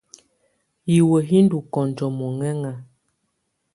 [0.89, 2.71] Hiwǝ́ hɛ́ ndɔ́ kɔnjɔ́ mɔŋɛŋa.